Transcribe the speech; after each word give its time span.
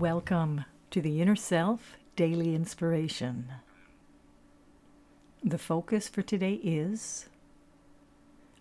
Welcome 0.00 0.64
to 0.92 1.02
the 1.02 1.20
Inner 1.20 1.36
Self 1.36 1.98
Daily 2.16 2.54
Inspiration. 2.54 3.52
The 5.44 5.58
focus 5.58 6.08
for 6.08 6.22
today 6.22 6.54
is 6.54 7.28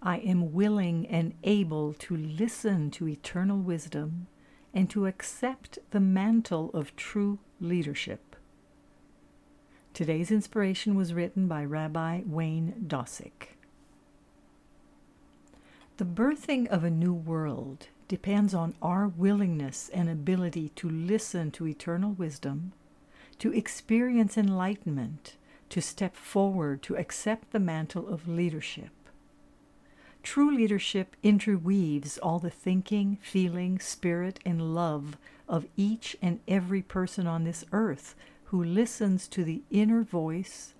I 0.00 0.16
am 0.16 0.54
willing 0.54 1.06
and 1.08 1.34
able 1.44 1.92
to 1.92 2.16
listen 2.16 2.90
to 2.92 3.06
eternal 3.06 3.58
wisdom 3.58 4.28
and 4.72 4.88
to 4.88 5.04
accept 5.04 5.78
the 5.90 6.00
mantle 6.00 6.70
of 6.72 6.96
true 6.96 7.38
leadership. 7.60 8.34
Today's 9.92 10.30
inspiration 10.30 10.94
was 10.94 11.12
written 11.12 11.48
by 11.48 11.66
Rabbi 11.66 12.22
Wayne 12.24 12.86
Dosick. 12.86 13.58
The 15.98 16.06
birthing 16.06 16.66
of 16.68 16.82
a 16.82 16.88
new 16.88 17.12
world 17.12 17.88
depends 18.08 18.54
on 18.54 18.74
our 18.80 19.08
willingness 19.08 19.90
and 19.92 20.08
ability 20.08 20.70
to 20.76 20.88
listen 20.88 21.50
to 21.52 21.66
eternal 21.66 22.12
wisdom, 22.12 22.72
to 23.38 23.52
experience 23.52 24.38
enlightenment, 24.38 25.36
to 25.68 25.80
step 25.80 26.14
forward, 26.14 26.82
to 26.82 26.96
accept 26.96 27.52
the 27.52 27.58
mantle 27.58 28.08
of 28.08 28.28
leadership. 28.28 28.90
True 30.22 30.54
leadership 30.54 31.14
interweaves 31.22 32.18
all 32.18 32.38
the 32.38 32.50
thinking, 32.50 33.18
feeling, 33.22 33.78
spirit, 33.78 34.40
and 34.44 34.74
love 34.74 35.16
of 35.48 35.66
each 35.76 36.16
and 36.20 36.40
every 36.48 36.82
person 36.82 37.26
on 37.26 37.44
this 37.44 37.64
earth 37.72 38.14
who 38.46 38.62
listens 38.62 39.28
to 39.28 39.44
the 39.44 39.62
inner 39.70 40.02
voice 40.02 40.74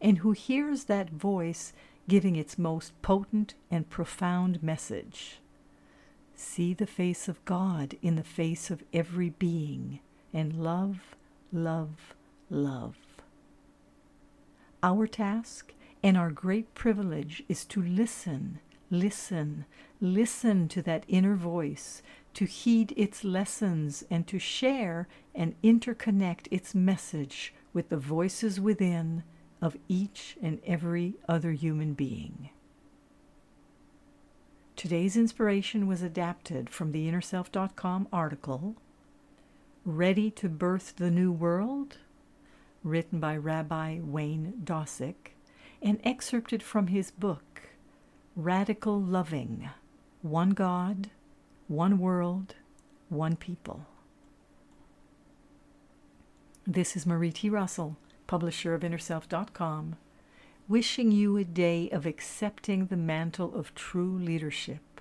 and 0.00 0.18
who 0.18 0.32
hears 0.32 0.84
that 0.84 1.10
voice 1.10 1.72
giving 2.08 2.36
its 2.36 2.58
most 2.58 3.00
potent 3.02 3.54
and 3.70 3.88
profound 3.88 4.62
message. 4.62 5.40
See 6.42 6.72
the 6.72 6.86
face 6.86 7.28
of 7.28 7.44
God 7.44 7.96
in 8.00 8.16
the 8.16 8.24
face 8.24 8.70
of 8.70 8.82
every 8.94 9.28
being 9.28 10.00
and 10.32 10.54
love, 10.54 11.14
love, 11.52 12.14
love. 12.48 12.96
Our 14.82 15.06
task 15.06 15.74
and 16.02 16.16
our 16.16 16.30
great 16.30 16.74
privilege 16.74 17.42
is 17.46 17.66
to 17.66 17.82
listen, 17.82 18.58
listen, 18.90 19.66
listen 20.00 20.66
to 20.68 20.80
that 20.80 21.04
inner 21.08 21.36
voice, 21.36 22.02
to 22.32 22.46
heed 22.46 22.94
its 22.96 23.22
lessons, 23.22 24.02
and 24.10 24.26
to 24.26 24.38
share 24.38 25.08
and 25.34 25.54
interconnect 25.62 26.48
its 26.50 26.74
message 26.74 27.52
with 27.74 27.90
the 27.90 27.98
voices 27.98 28.58
within 28.58 29.24
of 29.60 29.76
each 29.88 30.38
and 30.42 30.58
every 30.64 31.16
other 31.28 31.52
human 31.52 31.92
being. 31.92 32.48
Today's 34.80 35.14
inspiration 35.14 35.86
was 35.86 36.00
adapted 36.00 36.70
from 36.70 36.92
the 36.92 37.06
InnerSelf.com 37.06 38.08
article, 38.10 38.76
Ready 39.84 40.30
to 40.30 40.48
Birth 40.48 40.96
the 40.96 41.10
New 41.10 41.30
World, 41.30 41.98
written 42.82 43.20
by 43.20 43.36
Rabbi 43.36 44.00
Wayne 44.02 44.54
Dosick, 44.64 45.34
and 45.82 46.00
excerpted 46.02 46.62
from 46.62 46.86
his 46.86 47.10
book, 47.10 47.60
Radical 48.34 48.98
Loving 48.98 49.68
One 50.22 50.52
God, 50.52 51.10
One 51.68 51.98
World, 51.98 52.54
One 53.10 53.36
People. 53.36 53.84
This 56.66 56.96
is 56.96 57.04
Marie 57.04 57.32
T. 57.32 57.50
Russell, 57.50 57.98
publisher 58.26 58.72
of 58.72 58.80
InnerSelf.com 58.80 59.96
wishing 60.70 61.10
you 61.10 61.36
a 61.36 61.42
day 61.42 61.90
of 61.90 62.06
accepting 62.06 62.86
the 62.86 62.96
mantle 62.96 63.52
of 63.56 63.74
true 63.74 64.16
leadership 64.16 65.00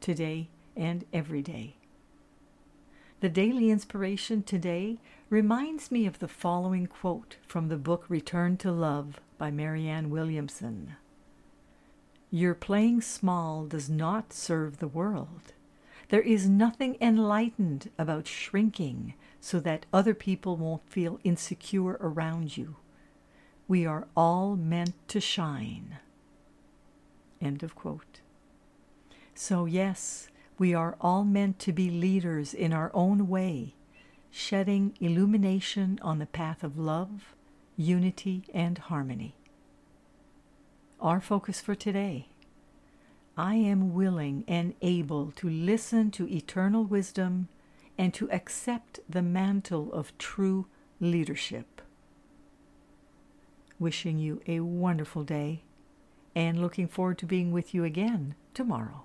today 0.00 0.48
and 0.76 1.04
every 1.12 1.42
day. 1.42 1.74
The 3.18 3.28
daily 3.28 3.68
inspiration 3.68 4.44
today 4.44 4.98
reminds 5.28 5.90
me 5.90 6.06
of 6.06 6.20
the 6.20 6.28
following 6.28 6.86
quote 6.86 7.34
from 7.48 7.66
the 7.66 7.76
book 7.76 8.04
Return 8.08 8.56
to 8.58 8.70
Love 8.70 9.18
by 9.38 9.50
Marianne 9.50 10.08
Williamson. 10.08 10.94
Your 12.30 12.54
playing 12.54 13.00
small 13.00 13.64
does 13.64 13.90
not 13.90 14.32
serve 14.32 14.78
the 14.78 14.86
world. 14.86 15.52
There 16.10 16.22
is 16.22 16.48
nothing 16.48 16.96
enlightened 17.00 17.90
about 17.98 18.28
shrinking 18.28 19.14
so 19.40 19.58
that 19.58 19.84
other 19.92 20.14
people 20.14 20.56
won't 20.56 20.88
feel 20.88 21.18
insecure 21.24 21.98
around 22.00 22.56
you. 22.56 22.76
We 23.68 23.84
are 23.84 24.08
all 24.16 24.56
meant 24.56 24.94
to 25.08 25.20
shine. 25.20 25.98
End 27.40 27.62
of 27.62 27.74
quote. 27.74 28.20
So, 29.34 29.66
yes, 29.66 30.28
we 30.58 30.72
are 30.72 30.96
all 31.00 31.22
meant 31.22 31.58
to 31.60 31.72
be 31.72 31.90
leaders 31.90 32.54
in 32.54 32.72
our 32.72 32.90
own 32.94 33.28
way, 33.28 33.74
shedding 34.30 34.96
illumination 35.00 35.98
on 36.00 36.18
the 36.18 36.26
path 36.26 36.64
of 36.64 36.78
love, 36.78 37.36
unity, 37.76 38.44
and 38.54 38.78
harmony. 38.78 39.34
Our 40.98 41.20
focus 41.20 41.60
for 41.60 41.74
today 41.74 42.28
I 43.36 43.54
am 43.54 43.94
willing 43.94 44.44
and 44.48 44.74
able 44.82 45.30
to 45.32 45.48
listen 45.48 46.10
to 46.12 46.28
eternal 46.28 46.84
wisdom 46.84 47.48
and 47.96 48.12
to 48.14 48.28
accept 48.32 48.98
the 49.08 49.22
mantle 49.22 49.92
of 49.92 50.16
true 50.18 50.66
leadership 51.00 51.77
wishing 53.78 54.18
you 54.18 54.40
a 54.46 54.60
wonderful 54.60 55.24
day 55.24 55.62
and 56.34 56.60
looking 56.60 56.88
forward 56.88 57.18
to 57.18 57.26
being 57.26 57.50
with 57.52 57.74
you 57.74 57.84
again 57.84 58.34
tomorrow. 58.54 59.04